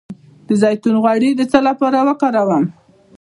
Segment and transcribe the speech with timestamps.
[0.47, 2.63] د زیتون غوړي د څه لپاره وکاروم؟